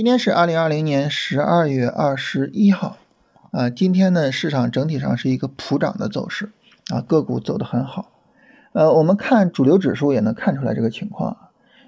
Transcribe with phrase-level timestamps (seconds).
[0.00, 2.96] 今天是二零二零年十二月二十一号，
[3.50, 6.52] 啊，今天呢市场整体上是一个普涨的走势，
[6.90, 8.10] 啊，个股走得很好，
[8.72, 11.36] 呃，我们看主流指数也能看出来这个情况，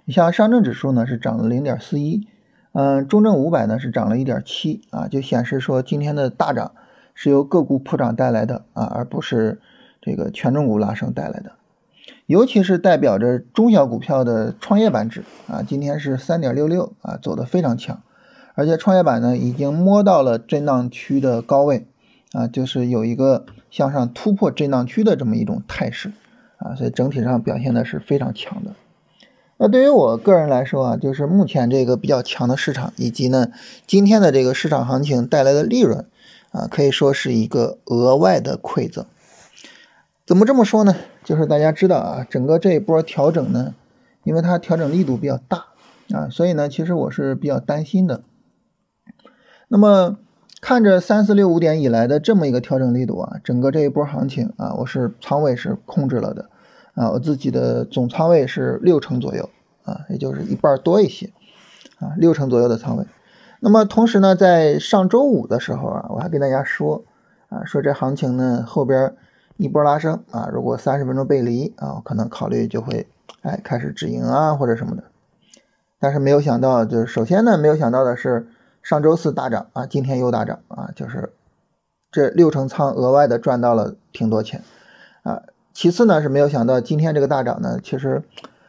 [0.04, 2.28] 你像上证指数呢是涨了零点四一，
[2.72, 6.72] 嗯，中证五百呢是涨了一点七，啊，就显示说今天的大涨
[7.14, 9.58] 是由个股普涨带来的，啊，而不是
[10.02, 11.52] 这个权重股拉升带来的。
[12.32, 18.00] 尤其是代表着中小股票的创业板指啊，今天是三点六六啊，走的非常强，
[18.54, 21.86] 而且创业板呢已经摸到了震荡区的高位
[22.32, 26.10] 啊，就是有一个向上突破震荡区的这么一种态势
[26.56, 28.70] 啊，所以整体上表现的是非常强的。
[29.58, 33.48] 那对于我个人来说啊，就是目前这个比较强的市场，以及呢
[33.86, 36.06] 今天的这个市场行情带来的利润
[36.50, 39.04] 啊，可以说是一个额外的馈赠。
[40.32, 40.96] 怎么这么说呢？
[41.22, 43.74] 就是大家知道啊，整个这一波调整呢，
[44.24, 45.66] 因为它调整力度比较大
[46.10, 48.22] 啊，所以呢，其实我是比较担心的。
[49.68, 50.16] 那么
[50.62, 56.48] 看着三四六五点以来的这么一个调整力度啊，整个这一波行情啊，我是仓位是控制了的
[56.94, 59.50] 啊，我自己的总仓位是六成左右
[59.84, 61.30] 啊，也就是一半多一些
[61.98, 63.04] 啊，六成左右的仓位。
[63.60, 67.04] 那么同时呢，在上周五的时候啊，我还跟大家说
[67.50, 69.14] 啊，说这行情呢后边。
[69.56, 73.06] 一波拉升啊，如果三十分钟背离啊，我可能考虑就会
[73.42, 75.04] 哎开始止盈啊或者什么的。
[76.00, 78.48] 但是没有想到，就是首先呢，没有想到的是
[78.82, 81.32] 上周四大涨啊，今天又大涨啊，就是
[82.10, 84.62] 这六成仓额外的赚到了挺多钱
[85.22, 85.42] 啊。
[85.72, 88.24] 其次呢是没有想到今天这个大涨呢，其实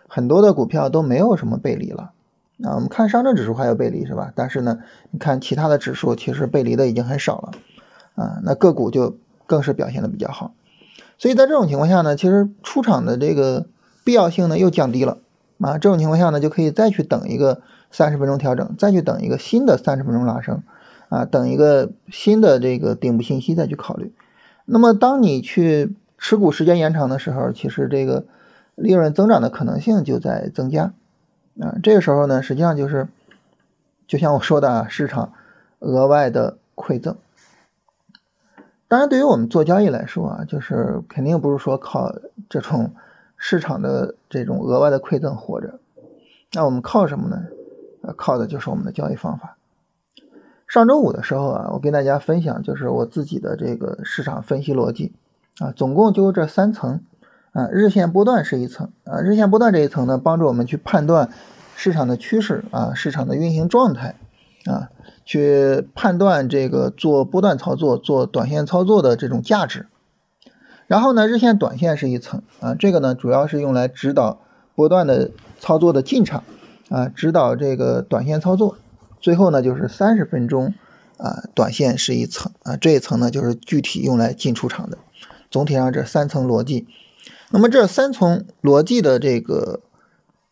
[0.07, 2.11] 很多的股票都没有什么背离了
[2.63, 2.75] 啊。
[2.75, 4.31] 我们看上证指数还有背离是吧？
[4.35, 7.51] 但是呢，你看其他的指数其实背离的已经很少了
[8.15, 9.17] 啊，那个股就
[9.47, 10.53] 更是表现的比较好。
[11.17, 13.67] 所以在这种情况下呢，其实出场的这个
[14.03, 15.19] 必要性呢又降低了
[15.59, 15.77] 啊。
[15.77, 17.61] 这种情况下呢，就可以再去等一个
[17.91, 20.63] 三十分钟调整，再去等一个新的三十分钟拉升
[21.09, 24.13] 啊，等一个新的这个顶部信息再去考虑。
[24.65, 28.25] 那么当你去持股时间延长的时候，其实这个
[28.75, 30.93] 利润增长的可能性就在增加
[31.59, 31.75] 啊。
[31.83, 33.07] 这个时候呢，实际上就是
[34.07, 35.33] 就像我说的啊，市场
[35.79, 37.15] 额外的馈赠。
[38.93, 42.15] 当然，对于我们做交易来说啊，就是肯定不是说靠
[42.47, 42.91] 这种
[43.37, 45.79] 市场的这种额外的馈赠活着。
[46.51, 47.41] 那我们靠什么呢？
[48.03, 49.57] 呃，靠的就是我们的交易方法。
[50.67, 55.11] 上周五的时候啊，我跟大家分享就是我自己的这个市场分析逻辑
[55.57, 57.01] 啊，总共就这三层
[57.51, 61.31] 啊，日线波段是一层啊，日线波段这一层呢，帮助我们去判断
[61.75, 64.13] 市场的趋势啊，市场的运行状态
[64.67, 64.91] 啊。
[65.25, 69.87] 去判断这个做波段操作、做短线操作的这种价值，
[70.87, 74.41] 然后呢，日线、短线是一层啊，这个呢主要是用来指导
[74.75, 76.43] 波段的操作的进场
[76.89, 78.77] 啊，指导这个短线操作。
[79.21, 80.73] 最后呢，就是三十分钟
[81.17, 84.97] 啊，短线是一层啊，这一层呢就是具体用来进出场的。
[85.49, 86.87] 总体上这三层逻辑，
[87.51, 89.79] 那么这三层逻辑的这个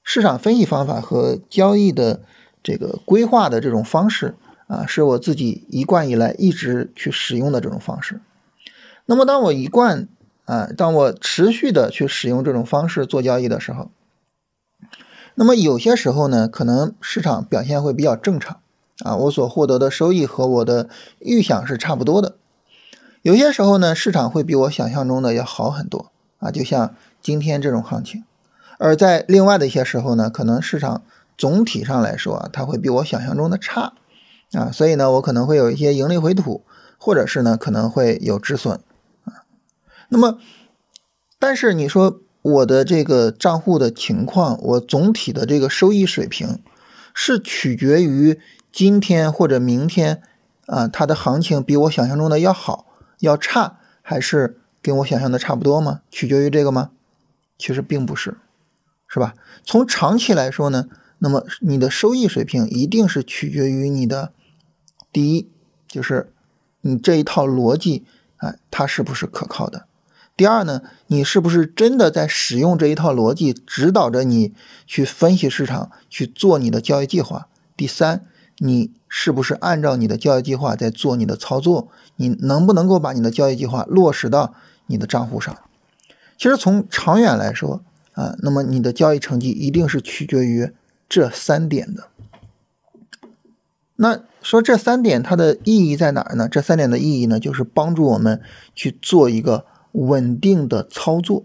[0.03, 2.21] 市场分析方法和交易的
[2.63, 4.35] 这个规划的这种方式。
[4.67, 8.21] 啊，是我自己一贯以来一直去使用的这种方式。
[9.05, 10.07] 那么，当我一贯
[10.45, 13.91] 啊，当我持续的去使用这种方式做交易的时候，
[15.35, 18.61] 那么有些时候呢，可能市场表现会比较正常
[19.03, 20.87] 啊，我所获得的收益和我的
[21.19, 22.37] 预想是差不多的。
[23.23, 28.23] 有些时候呢，市场会比我想象中的要好很多啊，就像今天这种行情。
[28.77, 31.03] 而在另外的一些时候呢，可能市场
[31.41, 33.93] 总体上来说啊，它会比我想象中的差。
[34.51, 36.63] 啊，所以呢，我可能会有一些盈利回吐，
[36.99, 38.79] 或者是呢，可能会有止损
[39.23, 39.41] 啊。
[40.09, 40.37] 那么，
[41.39, 46.61] 但是你说我的这个账户的情况，我总体的这个收益水平，
[47.11, 48.39] 是取决于
[48.71, 50.21] 今天或者明天
[50.67, 52.85] 啊，它的行情比我想象中的要好、
[53.19, 56.01] 要差，还是跟我想象的差不多吗？
[56.11, 56.91] 取决于这个吗？
[57.57, 58.37] 其实并不是，
[59.07, 59.33] 是吧？
[59.63, 60.87] 从长期来说呢，
[61.23, 64.33] 那么你的收益水平一定是取决于你的。
[65.11, 65.47] 第一，
[65.87, 66.33] 就是
[66.81, 68.03] 你这一套逻辑，
[68.37, 69.85] 哎，它是不是可靠的？
[70.35, 74.53] 第二呢，你是不是真的在使用这一套逻辑，指导着你
[74.87, 77.47] 去分析市场，去做你的交易计划？
[77.77, 78.25] 第三，
[78.57, 81.89] 你是不是按照你的交易计划在做你的操作？
[82.15, 84.55] 你能不能够把你的交易计划落实到
[84.87, 85.55] 你的账户上？
[86.37, 87.83] 其实从长远来说，
[88.13, 90.71] 啊，那么你的交易成绩一定是取决于
[91.11, 92.07] 这三点的。
[93.97, 96.47] 那说这三点它的意义在哪儿呢？
[96.47, 98.41] 这三点的意义呢，就是帮助我们
[98.73, 101.43] 去做一个稳定的操作。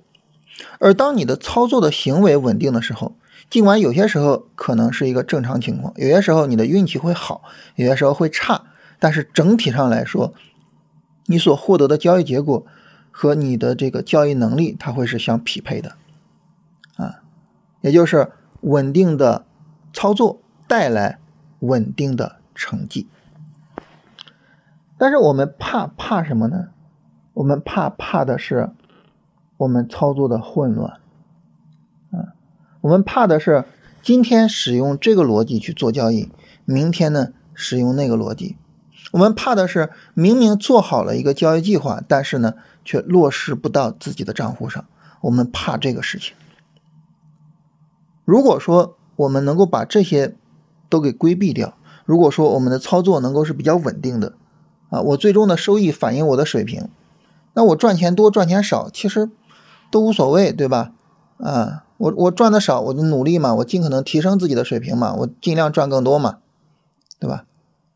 [0.79, 3.17] 而当你的操作的行为稳定的时候，
[3.51, 7.43] 尽管有些时候可能是一个正常情况，有些时候你的运气会好，
[7.75, 8.63] 有些时候会差，
[9.01, 10.33] 但是整体上来说，
[11.27, 12.65] 你所获得的交易结果
[13.11, 15.97] 和你的这个交易能力，它会是相匹配的，
[16.95, 17.17] 啊，
[17.81, 18.31] 也就是
[18.63, 19.45] 稳定的
[19.97, 21.19] 操作带来
[21.61, 23.09] 稳定的成绩。
[24.99, 26.69] 但是我们怕怕什么呢？
[27.33, 28.69] 我们怕怕的是
[29.57, 31.01] 我们操作的混乱。
[32.83, 33.65] 我们怕的是
[34.03, 36.31] 今天使用这个逻辑去做交易，
[36.67, 38.59] 明天呢使用那个逻辑。
[39.13, 42.53] 我们怕的是明明做好了一个交易计划，但是呢
[42.85, 44.85] 却落实不到自己的账户上。
[45.23, 46.37] 我们怕这个事情。
[48.27, 50.37] 如果说我们能够把这些
[50.89, 54.35] 都给规避掉，如果说我们的操作能够是比较稳定的，
[54.91, 56.89] 啊，我最终的收益反映我的水平，
[57.55, 59.31] 那我赚钱多赚钱少其实
[59.91, 60.93] 都无所谓，对吧？
[61.39, 61.83] 啊。
[61.99, 66.41] 我我赚的少，我就努力嘛，我尽可能提升自己的水平嘛，我尽量赚更多嘛，
[67.19, 67.47] 对吧？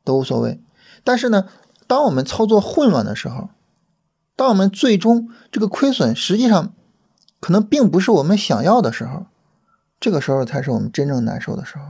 [0.05, 0.59] 都无所谓。
[1.05, 1.45] 但是呢，
[1.87, 3.51] 当我们操作混乱的时候，
[4.37, 6.73] 当我们最终这个亏损实际上
[7.41, 9.27] 可能并不是我们想要的时候，
[10.01, 11.85] 这个时候才是我们真正难受的时候。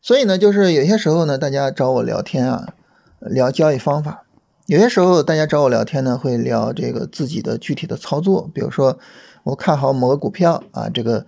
[0.00, 2.74] 所以呢，就是有些时候呢，大家找我聊天啊，
[3.20, 4.24] 聊交易方法；
[4.66, 8.98] 有些时候大家找我聊天呢，会聊这个自己的具体的操作，比如说。
[9.46, 11.24] 我看好某个股票啊，这个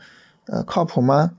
[0.47, 1.35] 呃靠谱吗？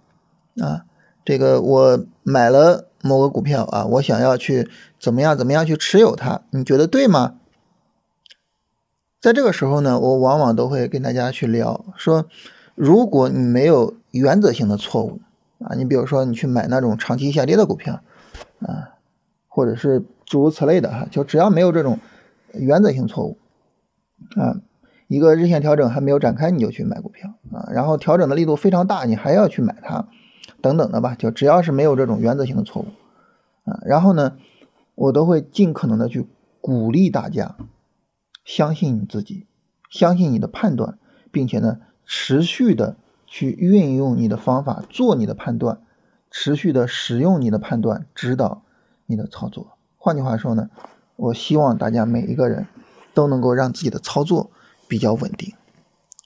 [0.61, 0.85] 啊，
[1.25, 7.35] 这个我买了某个股票啊，我想要去怎么样怎么样去持有它，你觉得对吗？
[9.19, 12.27] 在这个时候呢，我往往都会跟大家去聊，说
[12.79, 15.19] 如果你没有原则性的错误
[15.59, 18.01] 啊，你比如说你去买那种长期下跌的股票
[18.61, 18.95] 啊，
[19.49, 21.99] 或者是诸如此类的哈，就只要没有这种
[22.53, 23.37] 原则性错误
[24.37, 24.61] 啊。
[25.09, 30.07] 一个日线调整还没有展开，你就去买股票啊，然后调整的力度非常大，你还要去买它，
[30.61, 32.85] 等等的吧，就只要是没有这种原则性的错误
[33.69, 34.37] 啊，然后呢，
[34.95, 36.25] 我都会尽可能的去
[36.61, 37.57] 鼓励大家
[38.45, 39.47] 相信你自己，
[39.89, 40.97] 相信你的判断，
[41.29, 41.79] 并且呢，
[42.09, 42.97] 持续的
[43.27, 45.79] 去运用你的方法做你的判断，
[46.31, 48.63] 持续的使用你的判断指导
[49.05, 49.77] 你的操作。
[49.97, 50.69] 换句话说呢，
[51.15, 52.65] 我希望大家每一个人
[53.13, 54.49] 都能够让自己的操作。
[54.89, 55.53] 比较稳定，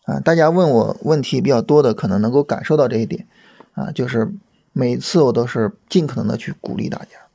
[0.06, 3.28] 啊，大家问我问题比较多的，可能能够感受到这一点，
[3.74, 4.34] 啊，就是
[4.72, 7.28] 每次我都是尽可能的去鼓励大家。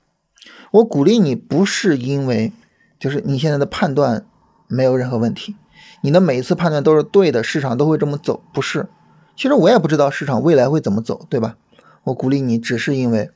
[0.71, 2.51] 我鼓励你不是因为
[2.99, 4.25] 就是你现在的判断
[4.69, 5.55] 没有任何问题，
[6.03, 8.89] 你的每一次判断都是对的，市场都会这么走，不是。
[9.37, 11.57] 其实我也不知道市场未来会怎么走，对吧？
[12.05, 13.31] 我鼓励你，只是因为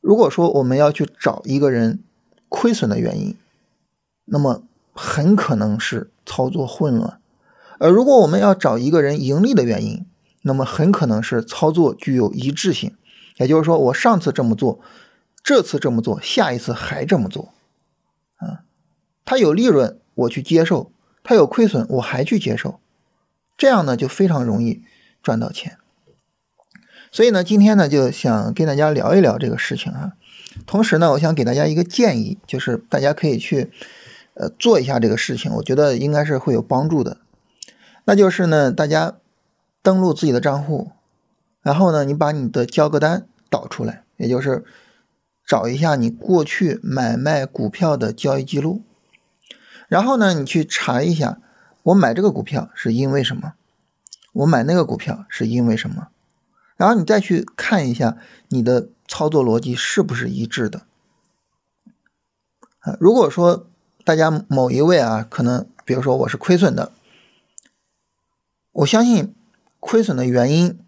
[0.00, 2.00] 如果说我们要去找一个人
[2.48, 3.36] 亏损的原因，
[4.24, 4.62] 那么。
[4.96, 7.18] 很可能是操作混乱，
[7.80, 10.06] 而如果我们要找一个人盈利的原因，
[10.42, 12.94] 那么很可能是操作具有一致性，
[13.38, 14.78] 也就是说，我上次这么做，
[15.42, 17.52] 这次这么做，下一次还这么做，
[18.36, 18.62] 啊，
[19.24, 20.92] 他有利润我去接受，
[21.24, 22.78] 他有亏损我还去接受，
[23.56, 24.82] 这样呢就非常容易
[25.20, 25.78] 赚到钱。
[27.10, 30.12] 所以呢，今天呢就想跟大家聊一聊这个事情啊，
[30.64, 33.72] 同时呢，我想给大家一个建议，就是大家可以去。
[34.36, 37.18] 呃，做一下这个事情，我觉得应该是会有帮助的。
[38.04, 39.14] 那就是呢，大家
[39.80, 40.90] 登录自己的账户，
[41.62, 44.64] 然后呢，你把你的交割单导出来，也就是
[45.46, 48.82] 找一下你过去买卖股票的交易记录，
[49.94, 51.38] 然后呢，你去查一下，
[51.84, 53.52] 我买这个股票是因为什么，
[54.32, 56.08] 我买那个股票是因为什么，
[56.76, 58.16] 然后你再去看一下
[58.48, 60.82] 你的操作逻辑是不是一致的。
[62.80, 63.68] 啊，如果说。
[64.06, 66.92] 大家某一位啊，可能比如说我是亏损的，
[68.72, 69.34] 我相信
[69.80, 70.78] 亏损的原因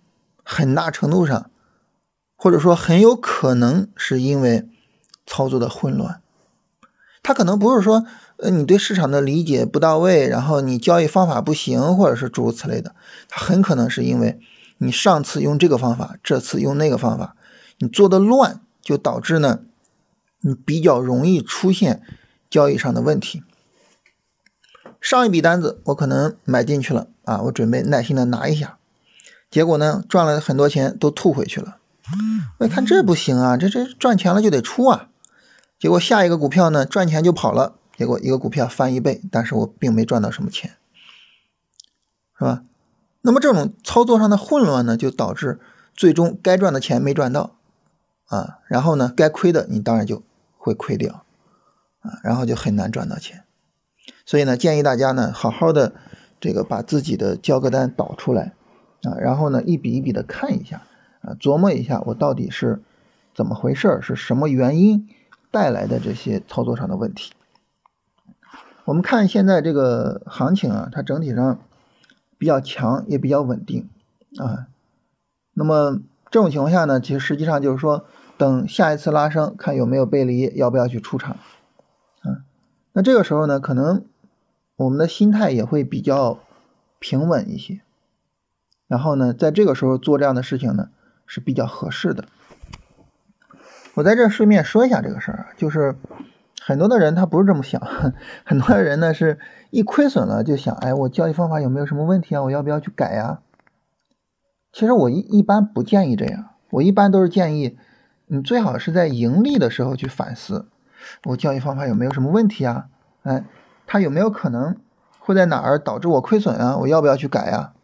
[0.45, 1.51] 很大程度上，
[2.37, 4.69] 或者说很有可能是因为
[5.25, 6.21] 操作的混乱。
[7.23, 8.05] 他可能不是说
[8.39, 12.95] 呃你对市场的理解不到位，然后你交易方法不行，或者是诸如此类的。
[13.29, 14.39] 它很可能是因为
[14.79, 17.37] 你上次用这个方法，这次用那个方法，
[17.79, 19.61] 你做的乱，就导致呢
[20.41, 22.03] 你比较容易出现。
[22.49, 23.43] 交易上的问题，
[25.01, 28.79] 上一笔单子我可能买进去了啊，我准备耐心的拿一下，
[29.51, 31.79] 结果呢赚了很多钱都吐回去了。
[32.59, 35.09] 我一看这不行啊，这这赚钱了就得出啊。
[35.77, 40.77] 结果下一个股票呢赚钱就跑了，结果一个股票翻一倍，但是我并没赚到什么钱，
[42.39, 42.63] 是吧？
[43.23, 45.59] 那么这种操作上的混乱呢，就导致
[45.95, 47.57] 最终该赚的钱没赚到
[48.27, 50.23] 啊，然后呢该亏的你当然就
[50.57, 51.25] 会亏掉。
[52.03, 53.43] 啊然后就很难赚到钱，
[54.25, 55.93] 所以呢，建议大家呢好好的
[56.39, 58.55] 这个把自己的交割单导出来
[59.03, 60.87] 啊，然后呢一笔一笔的看一下
[61.23, 62.81] 啊，琢磨一下我到底是
[63.35, 65.09] 怎么回事，是什么原因
[65.51, 67.33] 带来的这些操作上的问题。
[68.87, 71.59] 我们看现在这个行情啊，它整体上
[72.39, 73.89] 比较强，也比较稳定
[74.39, 74.69] 啊。
[75.55, 75.99] 那么
[76.31, 78.07] 这种情况下呢，其实实际上就是说，
[78.39, 81.37] 等下一次拉升，看有没有背离，要不要去出场
[82.23, 82.47] 啊？
[82.93, 84.05] 那这个时候呢，可能
[84.77, 86.39] 我们的心态也会比较
[87.01, 87.81] 平稳一些。
[88.87, 90.91] 然后呢，在这个时候做这样的事情呢，
[91.27, 92.25] 是比较合适的。
[93.95, 95.97] 我在这顺便说一下这个事儿啊，就是。
[96.67, 97.81] 很多的人他不是这么想，
[98.45, 99.39] 很多的人呢是
[99.71, 102.43] 一亏损了就想，哎，我交易方法有没有什么问题啊？
[102.43, 103.39] 我要不要去改呀？
[104.73, 107.79] 其实我一一般不建议这样，我一般都是建议
[108.27, 110.67] 你最好是在盈利的时候去反思，
[111.27, 112.89] 我交易方法有没有什么问题啊？
[113.23, 113.45] 哎，
[113.87, 114.75] 它有没有可能
[115.21, 116.79] 会在哪儿导致我亏损啊？
[116.79, 117.75] 我要不要去改呀？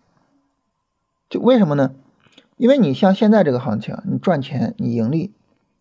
[1.30, 1.92] 就为什么呢？
[2.56, 5.32] 因为你像现在这个行情，你赚钱，你盈利，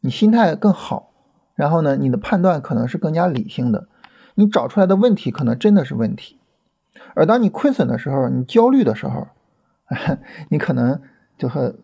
[0.02, 1.11] 你心态更好。
[1.56, 3.88] 然后呢，你的判断可能是更加理性的，
[4.36, 6.40] 你找出来的问题可能真的是问题，
[7.14, 9.28] 而当你亏损的时候，你焦虑的时候，
[10.50, 11.02] 你可能
[11.38, 11.76] 就是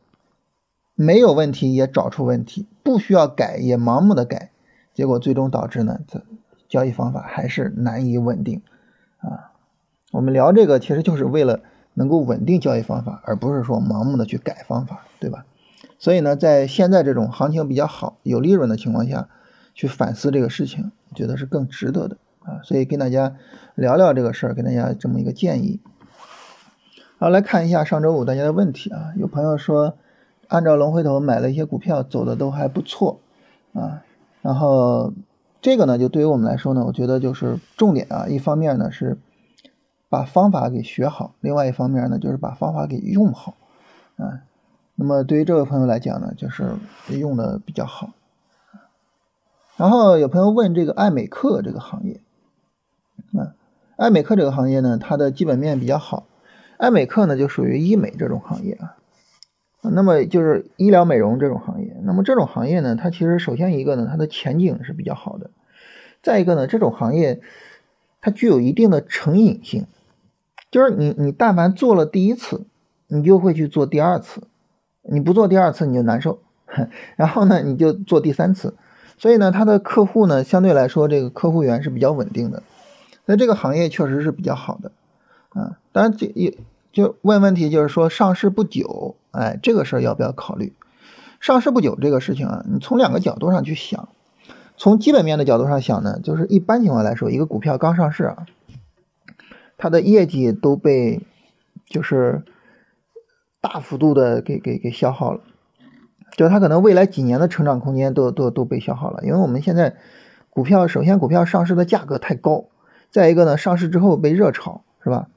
[0.95, 4.51] 没有问题也找出问题，不需要改也盲目的改，
[4.93, 6.23] 结果最终导致呢，这
[6.69, 8.61] 交易方法还是难以稳定
[9.19, 9.51] 啊。
[10.11, 11.59] 我们聊这个其实就是为了
[11.93, 15.45] 能够稳定交易方法，而不是说盲目的去改方法，对吧？
[15.99, 19.27] 所以呢，在现在这种行情比较好、有利润的情况下。
[19.77, 23.35] 去反思这个事情，我觉得是更值得的啊，所以跟大家
[23.75, 25.79] 聊聊这个事儿，给大家这么一个建议。
[27.19, 29.95] 好，来看一下上周五大家的问题啊，有朋友说
[30.47, 33.19] 按照龙回头买了一些股票，走的都还不错
[33.73, 34.01] 啊，
[34.41, 35.13] 然后
[35.61, 39.19] 这个呢，就对于我们来说呢，我觉得就是重点啊，一方面呢是
[40.09, 43.53] 把方法给学好，另外一方面呢就是把方法给用好
[44.15, 44.41] 啊。
[44.95, 46.71] 那么对于这位朋友来讲呢，就是
[47.09, 48.09] 用的比较好。
[49.77, 52.19] 然后有朋友问这个爱美客这个行业，
[53.39, 53.53] 啊，
[53.95, 56.27] 爱美客这个行业呢，它的基本面比较好。
[56.77, 58.97] 爱美客呢就属于医美这种行业啊，
[59.81, 61.95] 那么就是医疗美容这种行业。
[62.03, 65.51] 那么这种行业呢，它其实首先一个呢，它的前景是比较好的。
[66.23, 67.39] 再一个呢，这种行业
[68.19, 69.85] 它具有一定的成瘾性，
[70.71, 72.65] 就是你你但凡做了第一次，
[73.07, 74.41] 你就会去做第二次，
[75.03, 76.39] 你不做第二次你就难受，
[77.15, 78.75] 然后呢你就做第三次。
[79.17, 82.63] 所以呢，他的客户呢，相对来说，这个客户源是比较稳定的。
[83.25, 84.91] 那这个行业确实是比较好的，
[85.49, 86.57] 啊，当然这也
[86.93, 90.73] 就问问题，就是说上市不久，哎，这个事儿要不要考虑？
[91.39, 94.09] 上市不久这个事情啊，你从两个角度上去想，
[94.77, 98.45] 从基本面的角度上想呢，就是一般情况来说，一个股票刚上市啊，
[99.77, 101.21] 它的业绩都被
[101.85, 102.43] 就是
[103.61, 105.41] 大幅度的给给给消耗了。
[106.37, 109.95] 就它可能未来几年的成长空间都都都被消耗了，因为我们现在
[110.51, 112.65] 股票首先股票上市的价格太高，
[113.09, 115.27] 再一个呢上市之后被热炒，是吧？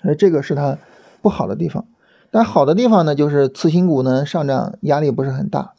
[0.00, 0.78] 所以这个是它
[1.20, 1.84] 不好的地方。
[2.30, 5.72] 但好的地方呢，就是次新股呢上涨压力不是很大，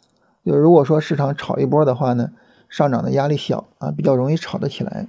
[0.45, 2.31] 就如果说市场炒一波的话呢，
[2.67, 5.07] 上涨的压力小啊，比较容易炒得起来。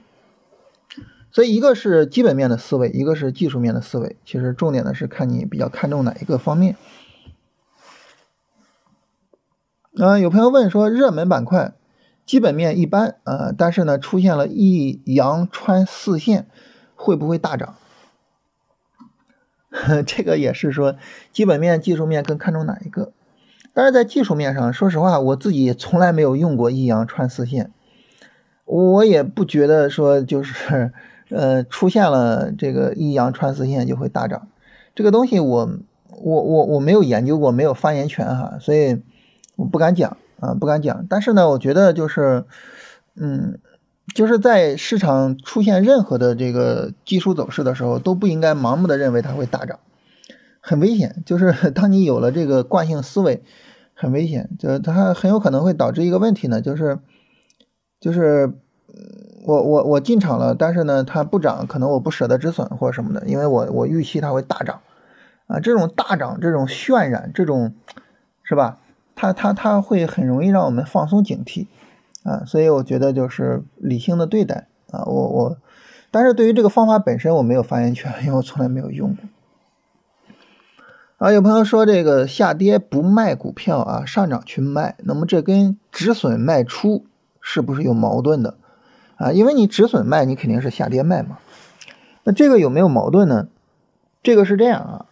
[1.33, 6.77] 所以一个是基本面的思维，一个是技术面的思维，其实重点的是看你比较看重哪一个方面。
[10.01, 11.73] 啊，有朋友问说，热门板块
[12.27, 16.49] 基本面一般啊，但是呢，出现了一阳穿四线，
[16.97, 17.77] 会不会大涨？
[20.05, 20.97] 这个也是说，
[21.31, 23.13] 基本面、技术面更看重哪一个？
[23.73, 27.71] 但是在技术面上，说实话，我自己从来没有用过一阳穿四线，
[28.65, 30.93] 我也不觉得说就是
[31.31, 34.49] 呃出现了这个一阳穿四线就会大涨。
[34.93, 35.71] 这个东西我
[36.09, 39.01] 我我我没有研究过，没有发言权哈，所以。
[39.57, 41.07] 我不敢讲啊，不敢讲。
[41.09, 42.45] 但是呢，我觉得就是，
[43.17, 43.59] 嗯，
[44.15, 49.79] 就是在市场出现任何的这个技术走势的时候，都不应该盲目的认为它会大涨，
[50.61, 51.23] 很危险。
[51.25, 53.43] 就是 当你有了这个惯性思维，
[53.95, 56.99] 很危险，就是它很有可能会导致一个问题呢，就是，
[58.01, 58.53] 就是，
[59.47, 64.81] 我我我进场了，但是呢，它不涨，可能我不舍得止损或者什么的，因为我我预期它会大涨，
[65.47, 67.75] 啊，这种大涨，这种渲染，这种，
[68.43, 68.79] 是吧？
[69.15, 71.67] 它它它会很容易让我们放松警惕，
[72.23, 75.59] 啊，所以我觉得就是理性的对待啊，我我，
[76.11, 79.25] 但是对于这个方法本身我没有发言权，因为我从来没有用过。
[81.19, 87.07] 啊，有朋友说这个下跌不卖股票啊，上涨去卖，那么这跟止损卖出
[87.41, 88.57] 是不是有矛盾的？
[89.17, 91.39] 啊，因为你止损卖，你肯定是下跌卖嘛。
[92.25, 93.47] 那这个有没有矛盾呢？
[94.23, 95.07] 这个是这样啊，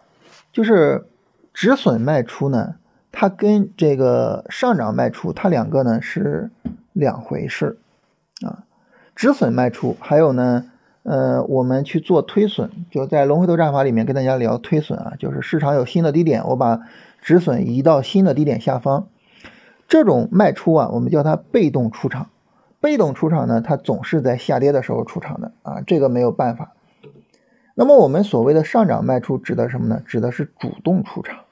[0.51, 1.07] 就是
[1.53, 2.75] 止损卖出呢，
[3.13, 6.49] 它跟这个上涨卖出，它两个呢是
[6.91, 7.77] 两回事
[8.45, 8.65] 啊。
[9.15, 10.65] 止损卖出，还有呢，
[11.03, 16.81] 呃，我们去做推损，就在龙回头战法里面跟大家聊推损啊，就是市场有新的低点，我把
[17.21, 19.07] 止损移到新的低点下方，
[19.87, 22.29] 这种卖出啊，我们叫它被动出场。
[22.81, 26.73] 被动出场呢，它总是在下跌的时候出场的啊，这个没有办法。
[27.75, 30.01] 那么我们所谓的上涨卖出指的什么呢？
[30.05, 31.42] 指的是主动出场。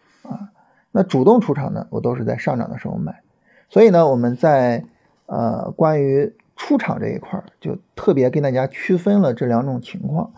[0.92, 3.22] 那主动出场呢，我都是在上涨的时候买。
[3.70, 4.86] 所以呢，我们在
[5.26, 10.34] 呃关于出场这一块儿就特别跟大家区分了这两种情况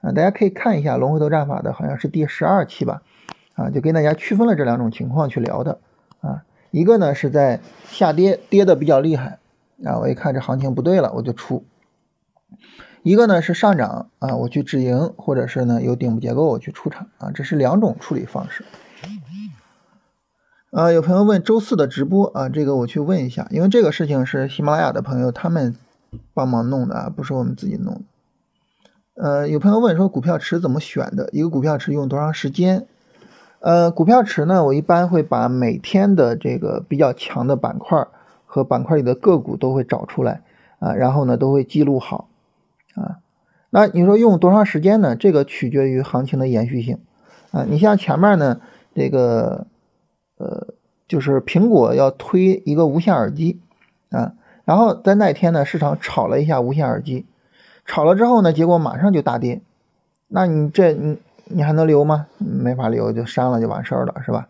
[0.00, 0.12] 啊。
[0.12, 3.02] 大家可以看一下龙回头战法的好像是第十二期吧
[3.54, 5.78] 啊，就跟大家区分了这两种情况去聊的
[6.20, 6.44] 啊。
[6.70, 9.38] 一个呢是在下跌跌的比较厉害
[9.84, 11.64] 啊，我一看这行情不对了，我就出。
[13.02, 18.64] 一个呢是上涨啊，我去止盈，或者是呢有顶部结构我去出场啊，这是两种处理方式。
[20.70, 25.74] 啊，有朋友问周四的直播啊，这个我去问一下，因为这个事情是喜马拉雅的朋友他们
[26.34, 28.00] 帮忙弄的啊，不是我们自己弄的。
[29.14, 31.30] 呃，有朋友问说股票池怎么选的？
[31.32, 32.86] 一个股票池用多长时间？
[33.60, 38.06] 呃，股票池呢，我一般会把每天的这个比较强的板块
[38.44, 40.42] 和板块里的个股都会找出来
[40.80, 42.28] 啊，然后呢都会记录好。
[42.94, 43.16] 啊，
[43.70, 45.16] 那你说用多长时间呢？
[45.16, 46.98] 这个取决于行情的延续性
[47.52, 47.64] 啊。
[47.66, 48.60] 你像前面呢，
[48.94, 49.66] 这个
[50.38, 50.68] 呃，
[51.06, 53.60] 就是苹果要推一个无线耳机
[54.10, 54.32] 啊，
[54.64, 57.26] 然后在那天呢，市场炒了一下无线耳机，
[57.84, 59.60] 炒了之后呢，结果马上就大跌，
[60.28, 62.26] 那你这你你还能留吗？
[62.38, 64.48] 没法留，就删了就完事儿了，是吧？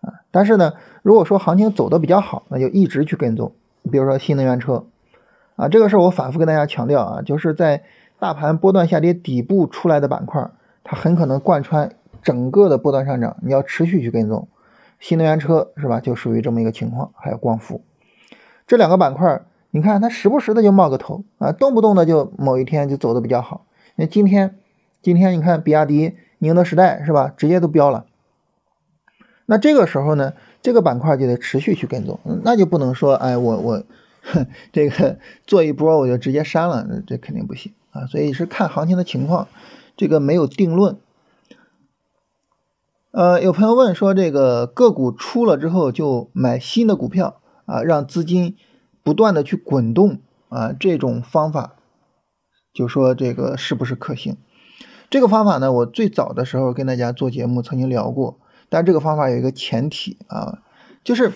[0.00, 3.52] 啊，但是呢，如果说行情走的比较好，那就一直去跟踪，
[3.90, 4.84] 比如说新能源车。
[5.56, 7.82] 啊，这个是我反复跟大家强调啊，就是在
[8.20, 10.48] 大盘波段下跌底部出来的板块，
[10.84, 11.90] 它很可能贯穿
[12.22, 14.46] 整个的波段上涨，你要持续去跟踪。
[14.98, 17.82] 新能源车是吧，就属于这么一个情况，还有光伏
[18.66, 23.66] 这两个板块，你看它时不时的就冒个头啊，动不动的就某一天就走的比较好。
[23.96, 24.58] 那今天，
[25.02, 28.06] 今天你看比亚迪、宁德时代是吧，直接都飙了。
[29.46, 33.82] 那这个时候呢，这个板块就得持续去跟踪，那就不能说哎我我。
[34.72, 38.04] 这个 做一波我就直接删了，这肯定不行啊！
[38.04, 39.48] 所以是看行情的情况，
[39.96, 40.98] 这个没有定论。
[43.10, 48.56] 呃，有朋友问说，这个个股出了之后就买新的股票啊，让资金
[49.02, 51.76] 不断的去滚动啊，这种方法
[52.72, 54.36] 就说这个是不是可行？
[55.08, 60.58] 这个方法呢，我最早的时候跟大家做节目曾经聊过，但这个方法有一个前提啊，
[61.04, 61.32] 就是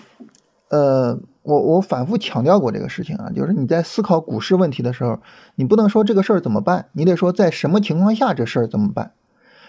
[0.69, 1.19] 呃。
[1.45, 5.19] 我我反复强调过这个事情啊，就是你在思考股市问题的时候，
[5.55, 9.11] 你不能说这个事儿怎么办，你得说在什么情况下这事儿怎么办。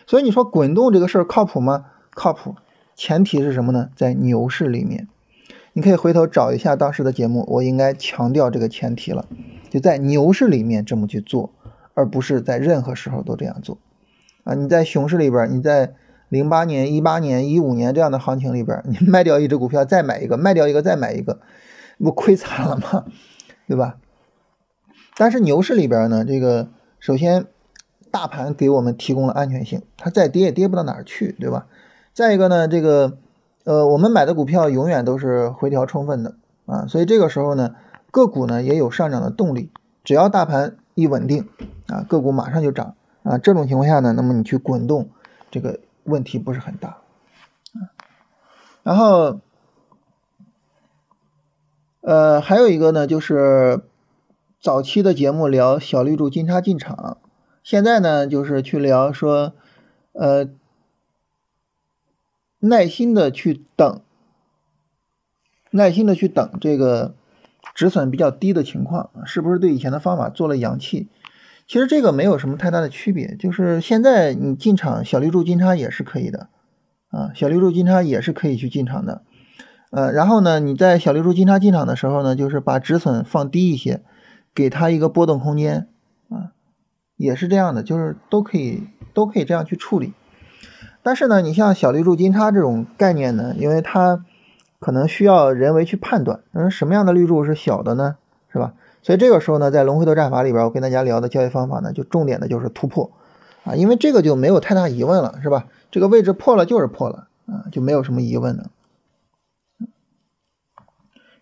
[0.07, 1.87] 所以你说滚动这个事儿靠谱吗？
[2.15, 2.55] 靠谱，
[2.95, 3.91] 前提是什么呢？
[3.95, 5.09] 在牛市里面，
[5.73, 9.27] 你可以回头找一下当时的节目，我应该强调这个前提了，
[9.71, 11.51] 就在牛市里面这么去做，
[11.95, 13.79] 而不是在任何时候都这样做
[14.45, 14.55] 啊。
[14.55, 15.95] 你在熊市里边，你在。
[16.31, 21.39] 零八年、一八年、一五年这样的行情里边，你卖掉一只股票再买一个，卖掉一个再买一个，
[21.99, 23.05] 不亏惨了吗？
[23.69, 23.99] 对吧？
[25.17, 27.47] 但是牛市里边呢，这个首先
[28.11, 31.67] 大盘给我们提供了安全性，它再跌也跌不到哪儿去，对吧？
[32.15, 33.19] 再一个呢，这个
[33.65, 37.75] 呃，我们买的股票永远都是回调充分的啊，所以这个时候呢，
[38.11, 39.71] 个股呢也有上涨的动力，
[40.03, 41.47] 只要大盘一稳定
[41.89, 45.11] 啊，个股马上就涨啊，这种情况下呢，那么你去滚动
[45.51, 45.81] 这个。
[46.07, 46.99] 问题不是很大，
[48.83, 49.41] 然后，
[52.03, 53.81] 呃，还有一个呢，就是
[54.61, 57.17] 早期的节目聊小绿柱金叉进场，
[57.63, 59.55] 现在呢就是去聊说，
[60.13, 60.47] 呃，
[62.67, 64.01] 耐心的去等，
[65.71, 67.15] 耐心的去等这个
[67.75, 71.09] 止损比较低的情况，是不是对以前的方法做了扬弃？
[71.67, 76.49] 其实这个没有什么太大的区别，就是现在你进场小绿柱金叉也是可以的，
[77.11, 79.23] 啊，小绿柱金叉也是可以去进场的，
[79.91, 84.03] 呃，然后呢，你在小绿柱金叉进场的时候呢，就是把止损放低一些，
[84.55, 85.89] 给它一个波动空间，
[86.31, 86.53] 啊，
[87.17, 90.15] 也是这样的，就是都可以都可以这样去处理。
[91.05, 94.25] 但是呢，你像小绿柱金叉这种概念呢，因为它
[94.81, 98.17] 可能需要人为去判断，嗯，什么样的绿柱是小的呢，
[98.51, 98.73] 是吧？
[99.03, 103.13] 所以这个时候呢，在龙回头战法里边，我跟大家聊的交易方法呢，就重点的就是突破
[103.65, 105.67] 啊，因为这个就没有太大疑问了，是吧？
[105.91, 108.71] 这个位置破了就是破了啊，就没有什么疑问了。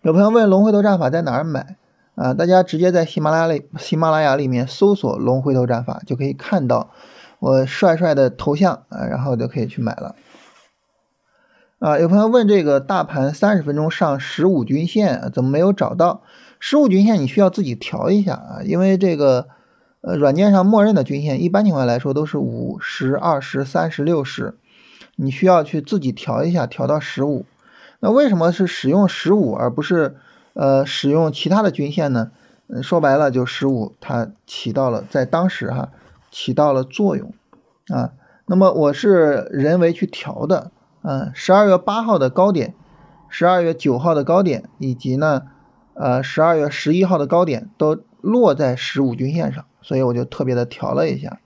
[0.01, 1.77] 有朋友问龙回头战法在哪儿买
[2.15, 2.33] 啊？
[2.33, 6.89] 大家直接在喜马拉雅里喜马拉雅里面搜索龙回头战法，就可以看到
[7.43, 10.15] 我帅帅的头像啊，然后就可以去买了。
[11.79, 16.21] 啊，有朋友问这个大盘三十分钟上十五均线怎么没有找到？
[16.61, 19.49] 十五均线你需要自己调一下啊，因为这个
[19.99, 24.57] 呃软件上默认的均线一般情况来说都是五十、二十、三十、六十，
[25.17, 27.45] 你需要去自己调一下，调到十五。
[27.99, 30.15] 那为什么是使用十五而不是
[30.53, 32.31] 呃使用其他的均线呢？
[32.81, 35.89] 说白了就十五它起到了在当时哈
[36.33, 37.31] 起到了作用
[37.87, 38.11] 啊。
[38.47, 40.71] 那么我是人为去调的。
[41.05, 42.73] 嗯，十二月八号的高点，
[43.27, 45.43] 十二月九号的高点，以及呢，
[45.95, 51.39] 呃，十二月十一号的高点都落在十五均线上，所以我就特别的调了一下，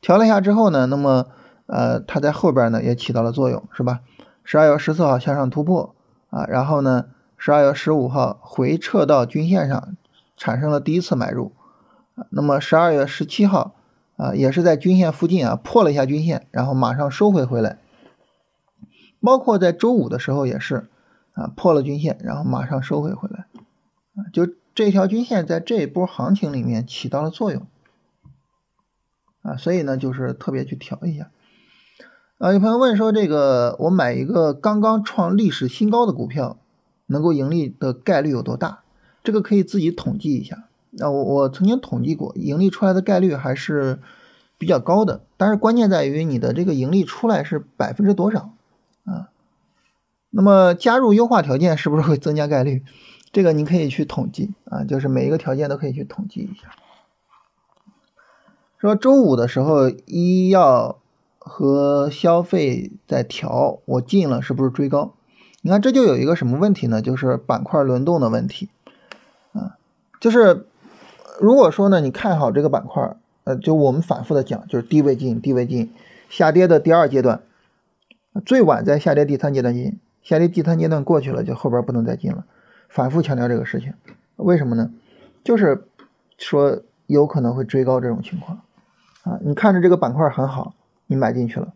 [0.00, 1.26] 调了一下之后呢，那么
[1.66, 4.00] 呃，它在后边呢也起到了作用，是吧？
[4.42, 5.94] 十二月十四号向上突破
[6.30, 7.04] 啊，然后呢，
[7.36, 9.96] 十二月十五号回撤到均线上，
[10.36, 11.52] 产生了第一次买入，
[12.30, 13.76] 那么十二月十七号
[14.18, 17.78] 啊，也是在均线附近啊破了一下均线，然后马上收回回来。
[19.20, 20.88] 包括在周五的时候也是，
[21.32, 23.46] 啊破了均线，然后马上收回回来，
[24.16, 27.66] 啊就这条均线在这一波行情里面起到了作用，
[29.42, 31.30] 啊所以呢就是特别去调一下，
[32.38, 36.58] 啊有朋友问说这个我买一个刚刚创历史新高的股票，
[37.06, 38.82] 能够盈利的概率有多大？
[39.24, 44.00] 这个可以自己统计一下，那我我曾经统计过，盈利出来的概率还是
[44.56, 48.50] 比较高的，但是关键在于你的这个盈利出来是百分之多少。
[49.04, 49.28] 啊，
[50.30, 52.82] 那么加入优化条件是不是会增加概率？
[53.30, 56.70] 这个你可以去统计啊，就是每一个条件都可以去统计一下。
[58.78, 60.98] 说周五的时候，医药
[61.38, 65.12] 和消费在调，我进了，是不是追高？
[65.60, 67.02] 你看这就有一个什么问题呢？
[67.02, 68.68] 就是板块轮动的问题
[69.52, 69.76] 啊。
[70.20, 70.66] 就是
[71.38, 75.92] 如果说呢，你看好这个板块，呃，就我们反复的讲，就是低位进，低位进，
[76.28, 77.40] 下跌的第二阶段。
[78.44, 82.44] 最晚在下跌第三阶段进，下跌第三阶段过去了，就后边不能再进了。
[82.88, 83.94] 反复强调这个事情，
[84.36, 84.90] 为什么呢？
[85.44, 85.84] 就是
[86.36, 88.60] 说有可能会追高这种情况
[89.22, 89.38] 啊。
[89.42, 90.74] 你看着这个板块很好，
[91.06, 91.72] 你买进去了，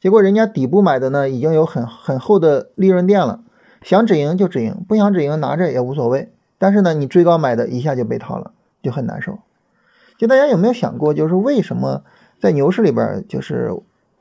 [0.00, 3.42] 结果人家底部买的呢，已经有很很厚的利润垫了，
[3.82, 6.32] 想止盈就止盈，不想止盈拿着也无所谓。
[6.58, 8.52] 但是呢，你追高买的一下就被套了，
[8.86, 9.38] 就很难受。
[10.16, 12.04] 就大家有没有想过，就是为什么
[12.40, 13.70] 在牛市里边，就是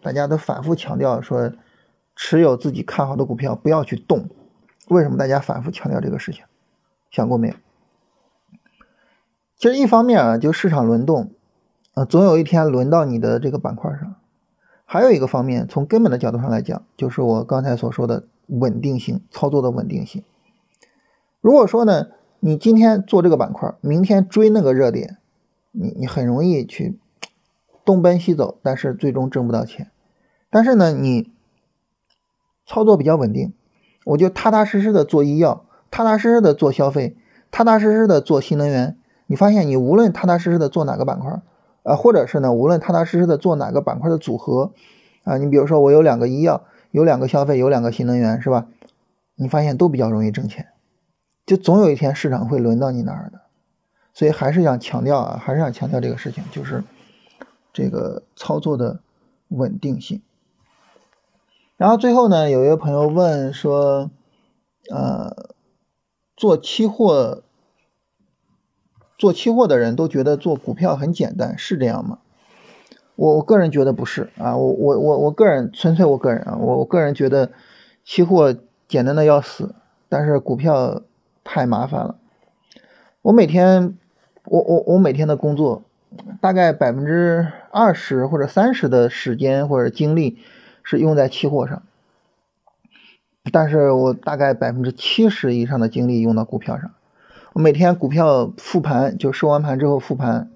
[0.01, 1.53] 大家都反复强调说。
[2.17, 4.29] 持有自己看好的股票，不要去动。
[4.87, 6.45] 为什么大家反复强调这个事情？
[7.11, 7.55] 想过没有？
[9.57, 11.33] 其实一方面啊，就市场轮动，
[11.93, 14.15] 啊，总有一天轮到你的这个板块上。
[14.85, 20.23] 还有一个方面，从根本的角度上来讲，就是我刚才所说的稳定性操作的稳定性。
[21.41, 22.07] 如果说呢，
[22.45, 25.17] 你今天做这个板块，明天追那个热点，
[25.71, 26.99] 你你很容易去
[27.83, 29.89] 东奔西走，但是最终挣不到钱。
[30.51, 31.31] 但是呢，你
[32.63, 33.51] 操作比较稳定，
[34.05, 37.17] 我就踏踏实实的做医药，踏踏实实的做消费，
[37.49, 38.95] 踏踏实实的做新能源。
[39.25, 41.41] 你发现你无论踏踏实实的做哪个板块，
[41.81, 44.71] 啊，或者是呢，无论踏踏实实的做哪个板块的组合，
[45.23, 48.67] 啊，你比如说我有两个医药，有两个消费，有两个新能源，是吧？
[49.33, 50.67] 你发现都比较容易挣钱，
[51.45, 53.41] 就总有一天市场会轮到你那儿的。
[54.13, 56.83] 所以还是想强调啊，还是想强调这个事情，就是
[57.73, 59.01] 这个操作的
[59.49, 60.21] 稳定性。
[61.75, 64.09] 然后最后呢，有一个朋友问说，
[64.89, 65.53] 呃，
[66.37, 67.43] 做期货，
[69.17, 72.19] 做期货的人都觉得做股票很简单，是这样吗？
[73.17, 77.51] 我我个人觉得不是啊，我我我我个人纯粹我个人啊，我我个人觉得
[78.05, 78.55] 期货
[78.87, 79.75] 简单的要死，
[80.07, 81.01] 但是股票
[81.45, 82.17] 太麻烦了。
[83.21, 83.95] 我每天，
[84.43, 85.85] 我我我每天的工作，
[86.41, 90.37] 大概百分之二十或者三十的时间或者精力。
[90.87, 91.81] 是用在期货上，
[93.51, 96.91] 但是我大概百分之七十以上的精力用到股票上。
[97.53, 100.51] 我每天股票复盘，就收完盘之后复盘，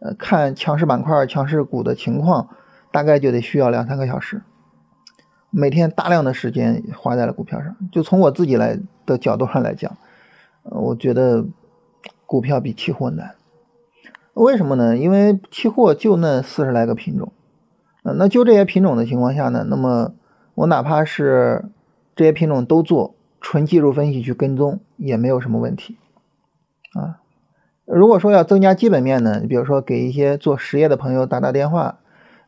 [0.00, 2.48] 呃，看强势板块、强势股的情况，
[2.90, 4.42] 大概就得需要两三个小时。
[5.50, 7.76] 每天大量的时间花在了股票上。
[7.92, 9.96] 就从我自己来的角度上来讲，
[10.62, 11.46] 我觉得
[12.26, 13.34] 股票比期货难。
[14.34, 14.96] 为什么呢？
[14.96, 17.32] 因为期货就那四十来个品种。
[18.02, 20.14] 那就这些品种的情况下呢，那么
[20.54, 21.66] 我哪怕是
[22.16, 25.98] 这些品种都做纯技术分析去跟踪也没有什么问题
[26.94, 27.20] 啊。
[27.84, 31.98] 如果说要增加基本面呢，你比如说给一些做实业的朋友打打电话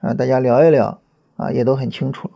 [0.01, 1.01] 啊，大家聊一聊
[1.37, 2.31] 啊，也都很清楚。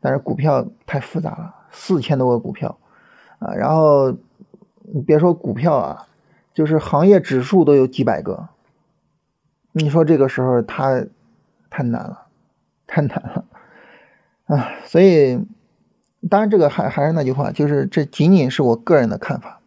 [0.00, 2.76] 但是股票太复杂了，四千多个股票
[3.38, 4.14] 啊，然后
[4.94, 6.08] 你别说股票啊，
[6.54, 8.48] 就是行业指数都有几百个，
[9.72, 11.06] 你说这个时候它
[11.70, 12.26] 太难了。
[12.94, 13.44] 太难了
[14.44, 14.68] 啊！
[14.84, 15.46] 所以
[16.28, 19.60] 当然，这个还还是那句话，就是这仅仅是我个人的看法。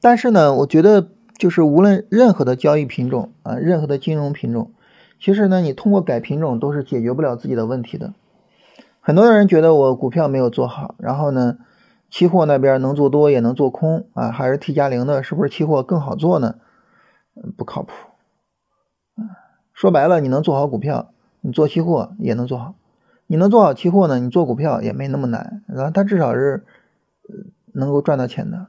[0.00, 4.72] 但是呢，我觉得就是无论任何的交易品种啊，任何的金融品种，
[5.20, 8.12] 其实呢，你通过改品种都是解决不了自己的问题的。
[9.00, 11.58] 很多人觉得我股票没有做好，然后呢，
[12.10, 16.56] 期货那边能做多也能做空啊，还是 T 加零的，是不是期货更好做呢？
[17.56, 17.92] 不靠谱。
[19.72, 22.74] 说白了，你能做好股票，你做期货也能做好。
[23.26, 26.64] 你能做好期货呢，你做股票也没那么难，然后它至少是
[27.72, 28.68] 能够赚到钱的。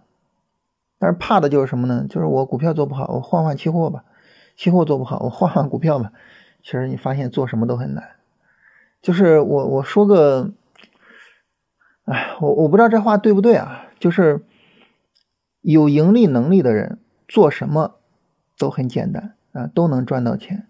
[1.00, 2.06] 但是怕的就是什么呢？
[2.10, 4.04] 就是我股票做不好，我换换期货吧；
[4.58, 6.12] 期货做不好，我换换股票吧。
[6.62, 8.04] 其实你发现做什么都很难。
[9.02, 10.52] 就是我我说个，
[12.10, 13.86] 哎，我我不知道这话对不对啊？
[14.00, 14.44] 就是
[15.62, 17.98] 有盈利能力的人做什么
[18.58, 20.64] 都很简单啊，都能赚到钱；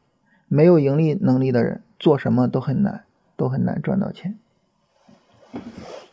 [0.49, 3.05] 没有盈利能力的人做什么都很难，
[3.37, 4.37] 都很难赚到钱。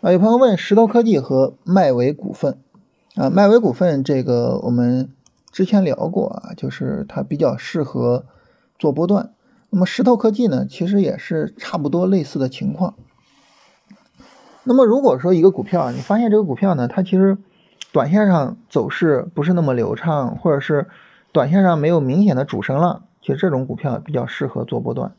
[0.01, 2.59] 啊，有朋友问石头科技和迈维股份。
[3.17, 5.11] 啊，迈威股份这个我们
[5.51, 8.27] 之前聊过啊，就是它比较适合
[8.79, 9.33] 做波段。
[9.71, 12.95] 那么石头科技呢，其实也是差不多类似的情况。
[14.67, 17.39] 那么如果说一个股票，你发现这个股票呢，它其实
[17.93, 20.89] 短线上走势不是那么流畅，或者是
[21.31, 25.13] 短线上没有明显的主升浪，其实这种股票比较适合做波段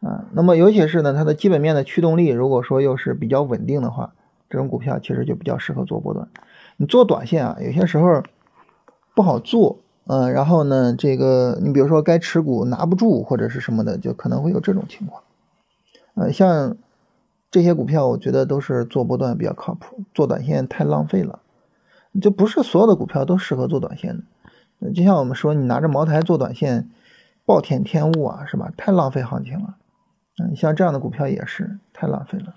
[0.00, 0.26] 啊。
[0.32, 4.12] 那么尤其是呢，它的基本面的驱动力如果说又是比较稳定的话，
[4.48, 6.28] 这种股票其实就比较适合做波段。
[6.76, 8.22] 你做短线啊，有些时候
[9.16, 15.22] 不好做，嗯，然后呢，这个你比如说该持股拿不住或者是什么的，就可能会有这种情况。
[16.14, 16.76] 呃，像
[17.54, 21.38] 这些股票，我觉得都是做波段比较靠谱，做短线太浪费了。
[22.20, 24.24] 就不是所有的股票都适合做短线
[24.80, 24.90] 的。
[24.90, 26.90] 就像我们说，你拿着茅台做短线，
[27.44, 28.72] 暴殄天物啊，是吧？
[28.76, 29.76] 太浪费行情了。
[30.42, 32.56] 嗯，像这样的股票也是太浪费了。